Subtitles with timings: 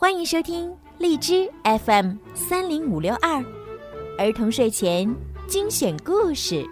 [0.00, 3.44] 欢迎收听荔枝 FM 三零五六二
[4.16, 5.12] 儿童睡前
[5.48, 6.64] 精选故事。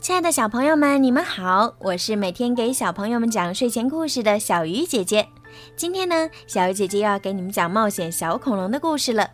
[0.00, 5.26] 亲爱的小朋友们，你们好，我是每天给小朋友们讲睡前故事的小鱼姐姐。
[5.74, 9.28] 今天呢，小鱼姐姐要给你们讲冒险小恐龙的故事了。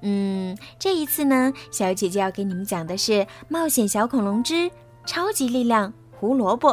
[0.00, 3.12] 嗯，这一次呢，小鱼姐姐要给你们讲的是
[3.48, 4.68] 《冒险小恐龙之
[5.06, 6.70] 超级力量胡萝卜》。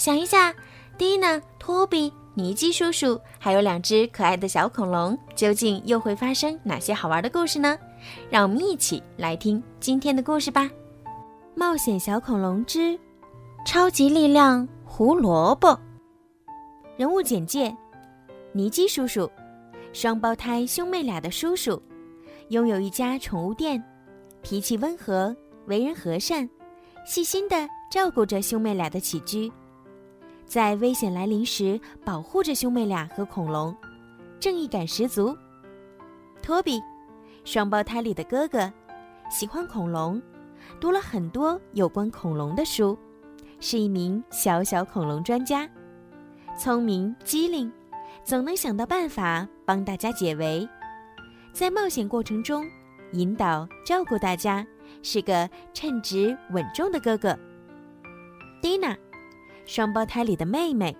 [0.00, 0.50] 想一下，
[0.96, 7.78] 蒂娜、托比、尼基叔叔，还有两只可爱的小恐龙，究竟又会发生哪些好玩的故事呢？
[8.30, 10.62] 让我们一起来听今天的故事吧，
[11.54, 12.98] 《冒险小恐龙之
[13.66, 15.68] 超级力量胡萝卜》。
[16.96, 17.70] 人物简介：
[18.52, 19.30] 尼基叔叔，
[19.92, 21.78] 双胞胎兄妹俩的叔叔。
[22.48, 23.84] 拥有一家宠物店，
[24.40, 25.36] 脾气温和，
[25.66, 26.48] 为人和善，
[27.04, 29.52] 细心的照顾着兄妹俩的起居，
[30.50, 33.72] 在危险来临时保护着兄妹俩和恐龙，
[34.40, 35.32] 正义感十足。
[36.42, 36.82] 托比，
[37.44, 38.68] 双胞胎里的哥哥，
[39.30, 40.20] 喜欢恐龙，
[40.80, 42.98] 读了很多有关恐龙的书，
[43.60, 45.70] 是一名小小恐龙专家，
[46.58, 47.72] 聪明机灵，
[48.24, 50.68] 总能想到办法帮大家解围。
[51.52, 52.66] 在冒险过程中，
[53.12, 54.66] 引导照顾大家，
[55.00, 57.38] 是个称职稳重的哥哥。
[58.60, 58.96] 蒂娜，
[59.70, 60.96] 双胞胎里的妹妹，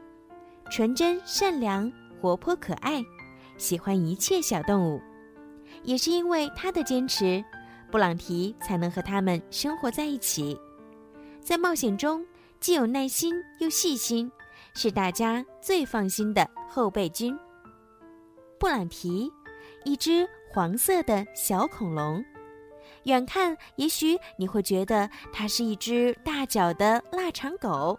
[0.71, 3.05] 纯真善良、活泼可爱，
[3.57, 5.03] 喜欢一切小动物。
[5.83, 7.45] 也是因为她的坚持，
[7.91, 10.57] 布朗提才能和他们生活在一起。
[11.41, 12.25] 在冒险中，
[12.61, 14.31] 既有耐心又细心，
[14.73, 17.37] 是大家最放心的后备军。
[18.57, 19.29] 布朗提，
[19.85, 20.29] 一只。
[20.53, 22.25] 黄色的小恐龙，
[23.05, 27.99] 远看也许你会觉得它是一只大脚的腊肠狗。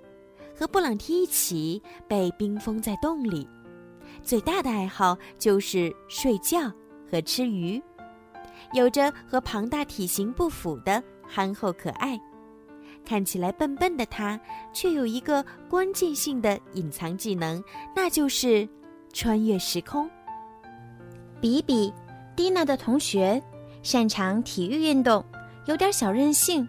[0.55, 3.47] 和布朗提一起被冰封在洞里，
[4.21, 6.71] 最大的爱好就是睡觉
[7.09, 7.81] 和吃鱼，
[8.73, 12.19] 有着和庞大体型不符的憨厚可爱。
[13.03, 14.39] 看起来笨笨的他，
[14.71, 17.63] 却有一个关键性的隐藏技能，
[17.95, 18.67] 那就是
[19.11, 20.09] 穿越时空。
[21.39, 21.91] 比比，
[22.35, 23.41] 蒂娜的同学。
[23.83, 25.25] 擅长体育运动，
[25.65, 26.67] 有点小任性，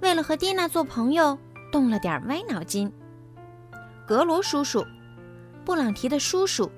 [0.00, 1.38] 为了和蒂娜做朋友，
[1.70, 2.92] 动了点歪脑筋。
[4.12, 4.84] 格罗叔叔，
[5.64, 6.70] 布朗提的叔叔，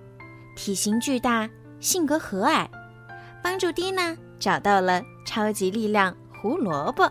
[0.54, 1.50] 体型巨大，
[1.80, 2.68] 性格和蔼，
[3.42, 7.10] 帮助蒂娜找到了超级力量胡萝卜，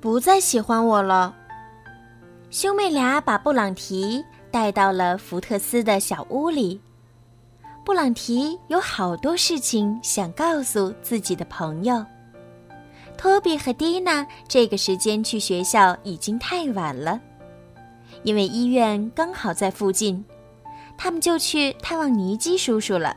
[0.00, 1.36] 不再喜欢我了。
[2.48, 6.80] 兄妹俩把布朗提带到了福特斯的小屋里。
[7.84, 12.02] 布朗提有好多事情想告诉自己的朋友。
[13.18, 17.20] 托比和蒂娜这个时间去学校已经太晚了，
[18.22, 20.24] 因为医院刚好在附近，
[20.96, 23.16] 他们就去探望尼基叔叔了。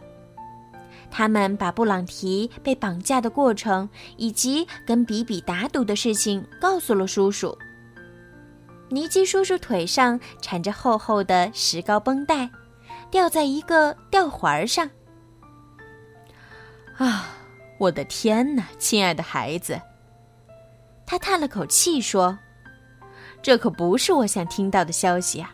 [1.11, 7.57] 他们把布朗提被绑架的过程以及跟比比打赌的事情告诉了叔叔。
[8.89, 12.49] 尼基叔叔腿上缠着厚厚的石膏绷带。
[13.11, 14.89] 吊在一个吊环上。
[16.97, 17.27] 啊，
[17.77, 19.79] 我的天哪，亲爱的孩子！
[21.05, 22.39] 他叹了口气说
[23.43, 25.53] ：“这可不是我想听到的消息啊！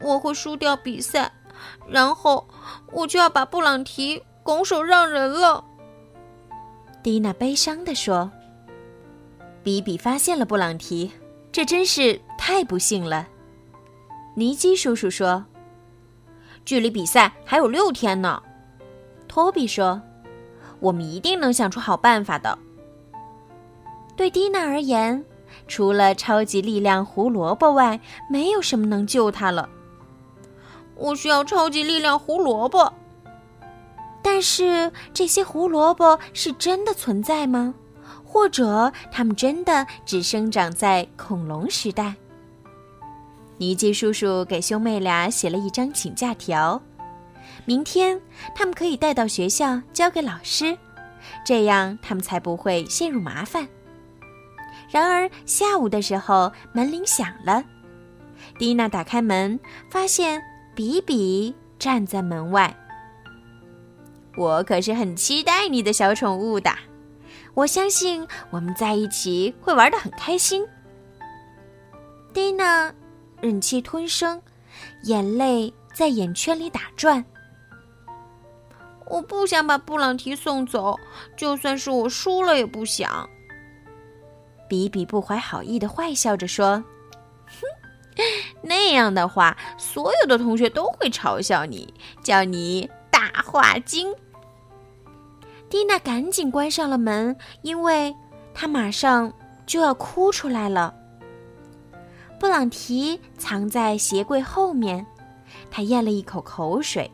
[0.00, 1.30] 我会输掉比赛，
[1.86, 2.48] 然后
[2.90, 5.62] 我就要把布朗提拱手让人了。”
[7.04, 8.28] 蒂娜悲伤地说。
[9.62, 11.10] 比比发现了布朗提，
[11.52, 13.28] 这真是太不幸了。
[14.34, 15.44] 尼基叔叔说。
[16.64, 18.42] 距离比赛还有六天呢，
[19.26, 20.00] 托比说
[20.80, 22.58] ：“我们一定能想出好办法的。”
[24.16, 25.22] 对蒂娜而言，
[25.66, 28.00] 除了超级力量胡萝卜外，
[28.30, 29.68] 没有什么能救他了。
[30.94, 32.92] 我需要超级力量胡萝卜，
[34.22, 37.74] 但是这些胡萝卜是真的存在吗？
[38.24, 42.14] 或者它们真的只生长在恐龙时代？
[43.56, 46.82] 尼基叔叔给兄妹俩写了一张请假条，
[47.64, 48.20] 明天
[48.54, 50.76] 他们可以带到学校交给老师，
[51.44, 53.66] 这样他们才不会陷入麻烦。
[54.90, 57.62] 然而下午的时候，门铃响了，
[58.58, 59.58] 蒂娜打开门，
[59.90, 60.42] 发现
[60.74, 62.74] 比比站在门外。
[64.36, 66.70] 我可是很期待你的小宠物的，
[67.54, 70.66] 我相信我们在一起会玩的很开心。
[72.32, 72.92] 蒂娜
[73.40, 74.40] 忍气吞声，
[75.04, 77.24] 眼泪在眼圈里打转。
[79.06, 80.98] 我不想把布朗提送走，
[81.36, 83.28] 就算是我输了也不想。
[84.68, 86.84] 比比不怀好意的坏笑着说
[87.46, 87.62] ：“哼，
[88.62, 91.92] 那样的话，所有的同学都会嘲笑你，
[92.22, 94.14] 叫你大话精。”
[95.70, 98.14] 蒂娜赶紧关上了门，因为
[98.54, 99.32] 她马上
[99.66, 100.94] 就要哭出来了。
[102.40, 105.04] 布朗提藏在鞋柜后面，
[105.70, 107.10] 他咽了一口口水。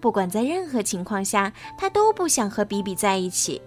[0.00, 3.62] 不管在任何情况下，他都不想和比比在一起，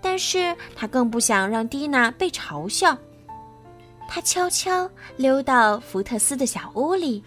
[0.00, 2.96] 但是他更不想让蒂娜被嘲笑。
[4.08, 7.22] 他悄悄溜到福特斯的小屋里。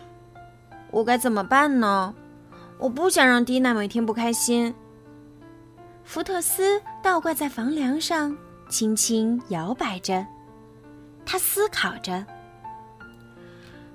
[0.92, 2.14] 我该怎么办呢？
[2.78, 4.74] 我不想让蒂娜每天不开心。
[6.04, 8.36] 福特斯倒挂在房梁上，
[8.70, 10.26] 轻轻摇摆着。
[11.26, 12.26] 他思考着：“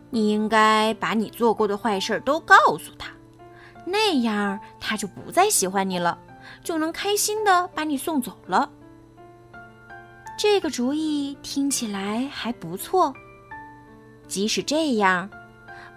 [0.08, 3.10] 你应该把你做过的坏事都告诉他，
[3.84, 6.18] 那样他就不再喜欢你了，
[6.62, 8.70] 就能开心的把你送走了。”
[10.38, 13.12] 这个主意听起来还不错。
[14.26, 15.28] 即使这样，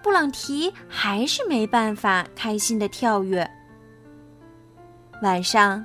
[0.01, 3.49] 布朗提还是没办法开心的跳跃。
[5.21, 5.83] 晚上。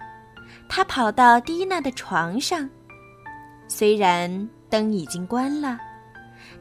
[0.68, 2.68] 他跑到蒂娜的床上，
[3.68, 5.78] 虽然灯已经关了，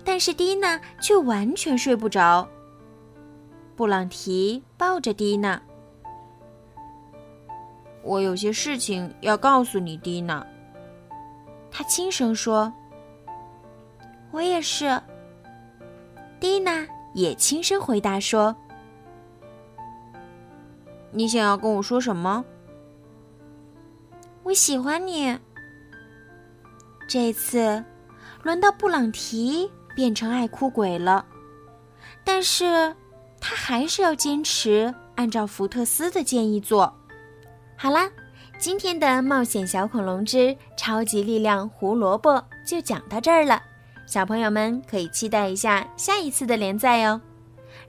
[0.03, 2.47] 但是蒂娜却完全睡不着。
[3.75, 5.59] 布朗提抱着蒂娜
[8.05, 10.45] ：“我有些事情要告诉你，蒂娜。”
[11.71, 12.71] 他轻声说
[14.31, 15.01] ：“我也是。”
[16.39, 18.55] 蒂娜也轻声回答说
[21.11, 22.45] ：“你想要跟我说什么？”
[24.43, 25.37] 我喜欢你。
[27.07, 27.83] 这次
[28.43, 31.25] 轮到布朗提变成爱哭鬼了，
[32.23, 32.95] 但是
[33.41, 36.93] 他还是要坚持按照福特斯的建议做。
[37.77, 38.09] 好啦，
[38.57, 43.61] 今天的冒险小恐龙之超级力量胡萝卜就讲到这儿了，
[44.07, 47.21] 小朋友们可以期待一下下一次的连载哦。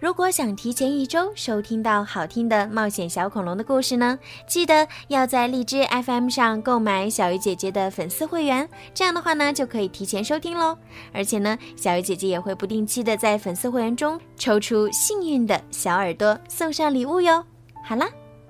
[0.01, 10.77] 如果想提前一周收听到好听的冒险小恐龙的故事呢，记得要在荔枝 FM 上购买小鱼姐姐的粉丝会员，这样的话呢就可以提前收听喽。
[11.15, 17.43] 而且呢，小鱼姐姐也会不定期的在粉丝会员中抽出幸运的小耳朵送上礼物哟。
[17.85, 18.07] 好啦，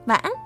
[0.06, 0.45] 晚安。